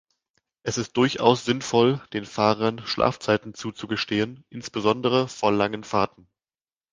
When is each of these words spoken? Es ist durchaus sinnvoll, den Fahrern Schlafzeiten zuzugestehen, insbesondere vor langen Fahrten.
Es 0.63 0.79
ist 0.79 0.97
durchaus 0.97 1.45
sinnvoll, 1.45 2.01
den 2.11 2.25
Fahrern 2.25 2.81
Schlafzeiten 2.87 3.53
zuzugestehen, 3.53 4.43
insbesondere 4.49 5.27
vor 5.27 5.51
langen 5.51 5.83
Fahrten. 5.83 6.27